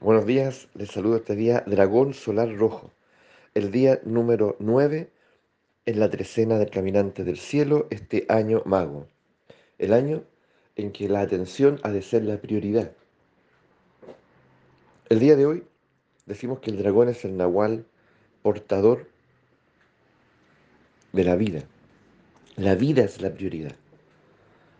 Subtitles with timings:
[0.00, 2.92] Buenos días, les saludo este día Dragón Solar Rojo,
[3.54, 5.10] el día número 9
[5.86, 9.08] en la trecena del Caminante del Cielo, este año mago,
[9.76, 10.22] el año
[10.76, 12.92] en que la atención ha de ser la prioridad.
[15.08, 15.64] El día de hoy
[16.26, 17.84] decimos que el dragón es el nahual
[18.42, 19.08] portador
[21.12, 21.64] de la vida.
[22.54, 23.74] La vida es la prioridad.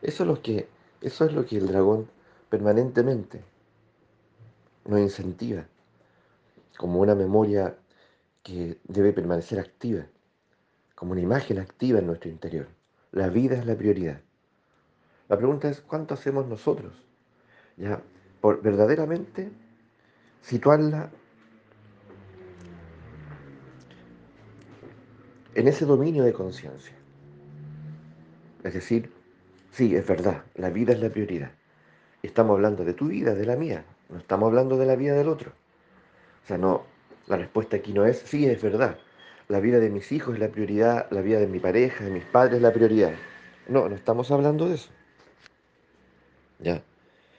[0.00, 0.68] Eso es lo que,
[1.00, 2.08] eso es lo que el dragón
[2.50, 3.42] permanentemente
[4.88, 5.66] nos incentiva,
[6.78, 7.76] como una memoria
[8.42, 10.06] que debe permanecer activa,
[10.94, 12.68] como una imagen activa en nuestro interior.
[13.12, 14.20] La vida es la prioridad.
[15.28, 16.94] La pregunta es, ¿cuánto hacemos nosotros?
[17.76, 18.02] Ya,
[18.40, 19.50] por verdaderamente
[20.40, 21.10] situarla
[25.54, 26.94] en ese dominio de conciencia.
[28.64, 29.12] Es decir,
[29.70, 31.50] sí, es verdad, la vida es la prioridad.
[32.22, 35.28] Estamos hablando de tu vida, de la mía, no estamos hablando de la vida del
[35.28, 35.52] otro.
[36.44, 36.84] O sea, no,
[37.26, 38.98] la respuesta aquí no es, sí, es verdad.
[39.48, 42.24] La vida de mis hijos es la prioridad, la vida de mi pareja, de mis
[42.24, 43.12] padres es la prioridad.
[43.68, 44.90] No, no estamos hablando de eso.
[46.58, 46.82] Ya,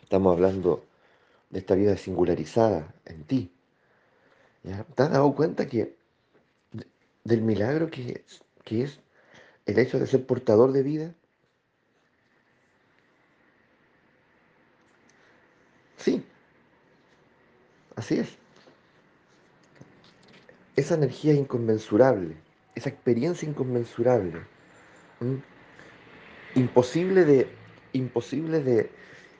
[0.01, 0.85] estamos hablando
[1.49, 3.51] de esta vida singularizada en ti.
[4.63, 4.83] ¿Ya?
[4.83, 5.95] ¿Te has dado cuenta que
[7.23, 8.23] del milagro que,
[8.63, 8.99] que es
[9.65, 11.15] el hecho de ser portador de vida?
[15.97, 16.23] Sí,
[18.09, 18.39] Así es.
[20.75, 22.37] Esa energía inconmensurable,
[22.73, 24.41] esa experiencia inconmensurable,
[26.55, 27.47] imposible de,
[27.93, 28.89] imposible de,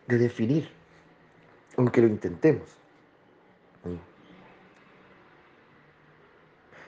[0.06, 0.70] definir,
[1.78, 2.70] aunque lo intentemos.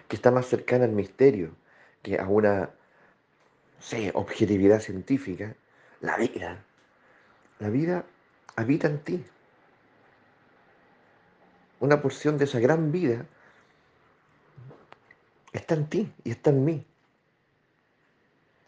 [0.08, 1.56] Que está más cercana al misterio
[2.04, 2.70] que a una
[4.14, 5.56] objetividad científica.
[6.00, 6.64] La vida.
[7.58, 8.06] La vida
[8.56, 9.26] habita en ti
[11.82, 13.26] una porción de esa gran vida
[15.52, 16.86] está en ti y está en mí.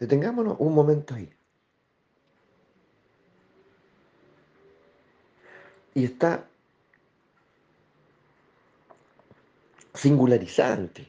[0.00, 1.32] Detengámonos un momento ahí.
[5.94, 6.44] Y está
[9.94, 11.08] singularizante.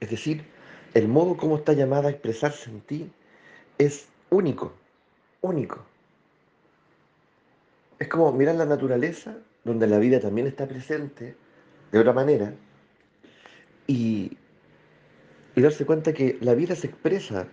[0.00, 0.44] Es decir,
[0.92, 3.12] el modo como está llamada a expresarse en ti
[3.78, 4.74] es único,
[5.40, 5.82] único.
[7.98, 11.36] Es como mirar la naturaleza donde la vida también está presente
[11.90, 12.54] de otra manera,
[13.88, 14.36] y,
[15.56, 17.48] darse cuenta que la vida se expresa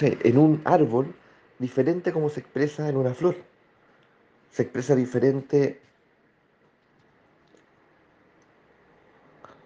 [0.00, 1.12] en un árbol
[1.58, 3.34] diferente como se expresa en una flor.
[4.52, 5.80] Se expresa diferente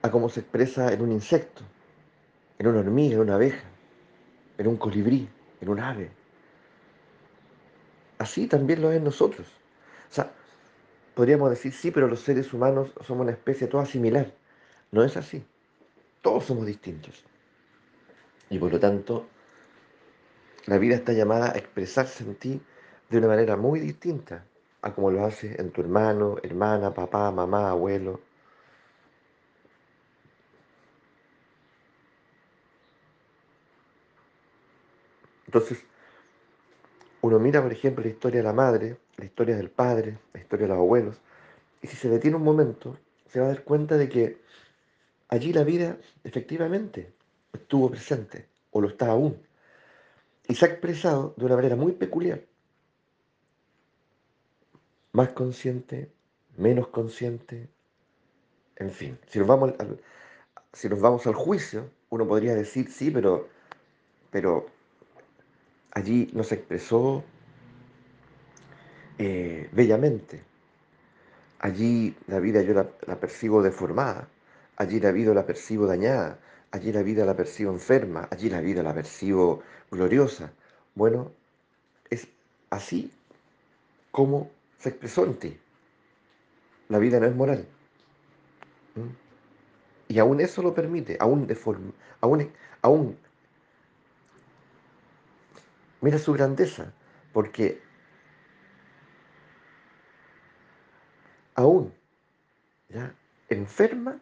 [0.01, 1.63] a como se expresa en un insecto,
[2.59, 3.69] en una hormiga, en una abeja,
[4.57, 5.29] en un colibrí,
[5.61, 6.11] en un ave.
[8.19, 9.47] Así también lo es en nosotros.
[10.11, 10.33] O sea,
[11.15, 14.33] podríamos decir, sí, pero los seres humanos somos una especie toda similar.
[14.91, 15.45] No es así.
[16.21, 17.25] Todos somos distintos.
[18.51, 19.29] Y por lo tanto,
[20.67, 22.61] la vida está llamada a expresarse en ti
[23.09, 24.45] de una manera muy distinta
[24.83, 28.21] a como lo hace en tu hermano, hermana, papá, mamá, abuelo.
[35.47, 35.85] Entonces,
[37.23, 40.65] uno mira, por ejemplo, la historia de la madre, la historia del padre, la historia
[40.65, 41.17] de los abuelos,
[41.83, 42.99] y si se detiene un momento,
[43.29, 44.39] se va a dar cuenta de que
[45.29, 47.13] allí la vida efectivamente
[47.53, 49.41] estuvo presente, o lo está aún,
[50.49, 52.41] y se ha expresado de una manera muy peculiar,
[55.13, 56.11] más consciente,
[56.57, 57.69] menos consciente,
[58.77, 63.49] en fin, si nos vamos al, juicio, uno podría decir, sí, pero,
[64.31, 64.67] pero
[65.93, 67.23] allí no se expresó
[69.23, 70.43] eh, bellamente.
[71.59, 74.27] Allí la vida yo la, percibo deformada,
[74.77, 76.39] allí la vida la percibo dañada,
[76.71, 80.51] allí la vida la percibo enferma, allí la vida la percibo gloriosa.
[80.95, 81.33] Bueno,
[82.09, 82.29] es
[82.71, 83.13] así
[84.11, 85.61] como se expresó en ti.
[86.89, 87.67] La vida no es moral.
[90.09, 91.93] Y aún eso lo permite, aún, deforma,
[92.23, 92.51] aún,
[92.81, 93.19] aún
[96.01, 96.95] Mira su grandeza,
[97.35, 97.83] porque
[101.61, 101.93] aún
[102.89, 103.15] ¿ya?
[103.71, 104.21] Enferma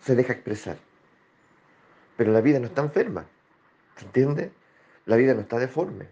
[0.00, 0.76] se deja expresar.
[2.16, 3.26] Pero la vida no está enferma,
[3.96, 4.52] ¿se entiende?
[5.06, 6.08] La vida no está deforme.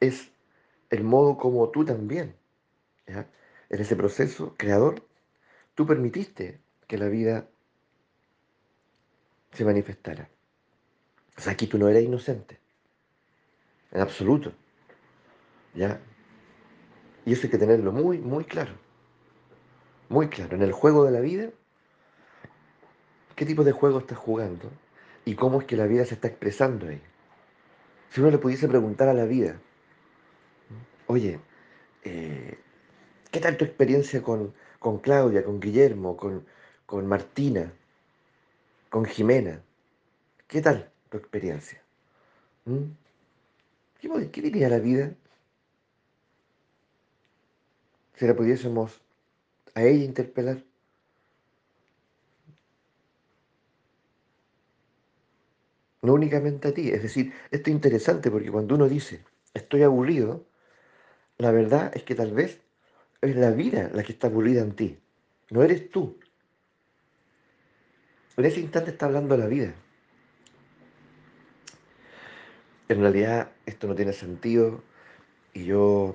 [0.00, 0.30] Es
[0.90, 2.34] el modo como tú también,
[3.06, 3.26] en
[3.70, 5.02] ese proceso creador,
[5.74, 7.46] tú permitiste que la vida
[9.52, 10.28] se manifestara.
[11.38, 12.58] O sea, aquí tú no eres inocente.
[13.92, 14.52] En absoluto.
[15.74, 16.00] ¿Ya?
[17.26, 18.72] Y eso hay que tenerlo muy, muy claro.
[20.08, 20.54] Muy claro.
[20.54, 21.50] En el juego de la vida,
[23.34, 24.70] ¿qué tipo de juego estás jugando?
[25.24, 27.02] Y cómo es que la vida se está expresando ahí.
[28.10, 29.60] Si uno le pudiese preguntar a la vida,
[31.08, 31.40] oye,
[32.04, 32.58] eh,
[33.32, 36.46] ¿qué tal tu experiencia con, con Claudia, con Guillermo, con,
[36.86, 37.72] con Martina,
[38.88, 39.60] con Jimena?
[40.46, 41.82] ¿Qué tal tu experiencia?
[42.66, 42.84] ¿Mm?
[44.00, 45.12] ¿Qué, qué diría la vida
[48.16, 49.00] si la pudiésemos
[49.74, 50.64] a ella interpelar?
[56.02, 56.90] No únicamente a ti.
[56.90, 59.24] Es decir, esto es interesante porque cuando uno dice,
[59.54, 60.46] estoy aburrido,
[61.38, 62.60] la verdad es que tal vez
[63.20, 64.98] es la vida la que está aburrida en ti.
[65.50, 66.18] No eres tú.
[68.36, 69.74] En ese instante está hablando la vida.
[72.88, 74.82] En realidad esto no tiene sentido
[75.52, 76.14] y yo,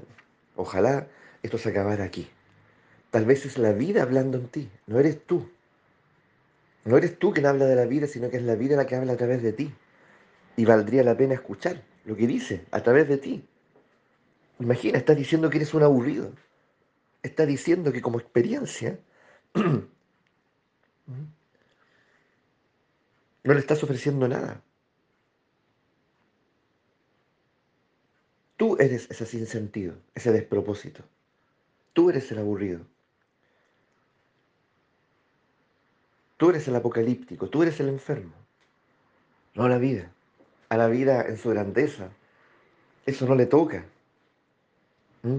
[0.55, 1.07] ojalá
[1.43, 2.29] esto se acabara aquí.
[3.09, 5.49] Tal vez es la vida hablando en ti, no eres tú.
[6.83, 8.95] No eres tú quien habla de la vida, sino que es la vida la que
[8.95, 9.73] habla a través de ti.
[10.55, 13.45] Y valdría la pena escuchar lo que dice a través de ti.
[14.59, 16.31] Imagina, está diciendo que eres un aburrido.
[17.21, 18.99] Está diciendo que como experiencia
[19.53, 19.87] no
[23.43, 24.61] le estás ofreciendo nada.
[28.57, 31.03] Tú eres ese sinsentido, ese despropósito.
[31.93, 32.81] Tú eres el aburrido.
[36.37, 37.49] Tú eres el apocalíptico.
[37.49, 38.33] Tú eres el enfermo.
[39.53, 40.11] No la vida.
[40.69, 42.09] A la vida en su grandeza.
[43.05, 43.85] Eso no le toca.
[45.23, 45.37] ¿Mm?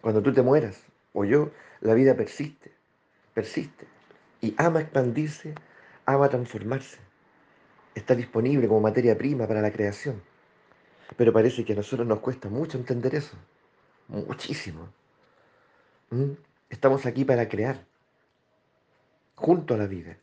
[0.00, 0.82] Cuando tú te mueras,
[1.12, 1.50] o yo,
[1.80, 2.72] la vida persiste,
[3.34, 3.86] persiste.
[4.40, 5.54] Y ama expandirse,
[6.06, 6.98] ama transformarse.
[7.94, 10.22] Está disponible como materia prima para la creación.
[11.16, 13.36] Pero parece que a nosotros nos cuesta mucho entender eso.
[14.08, 14.88] Muchísimo.
[16.10, 16.32] ¿Mm?
[16.68, 17.84] Estamos aquí para crear,
[19.34, 20.16] junto a la vida,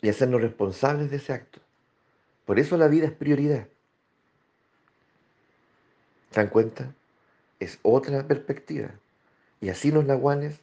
[0.00, 1.60] y hacernos responsables de ese acto.
[2.46, 3.68] Por eso la vida es prioridad.
[6.30, 6.94] ¿Se dan cuenta?
[7.58, 8.90] Es otra perspectiva.
[9.60, 10.60] Y así los nahuanes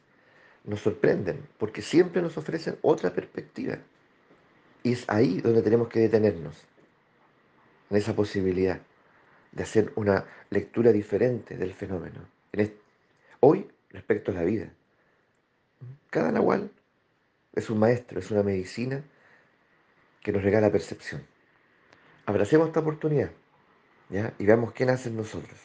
[0.64, 3.78] nos sorprenden, porque siempre nos ofrecen otra perspectiva.
[4.82, 6.64] Y es ahí donde tenemos que detenernos,
[7.90, 8.80] en esa posibilidad
[9.52, 12.20] de hacer una lectura diferente del fenómeno.
[13.40, 14.72] Hoy, respecto a la vida,
[16.10, 16.70] cada nahual
[17.54, 19.02] es un maestro, es una medicina
[20.22, 21.26] que nos regala percepción.
[22.26, 23.30] Abracemos esta oportunidad,
[24.10, 24.34] ¿ya?
[24.38, 25.58] Y veamos qué nace en nosotros.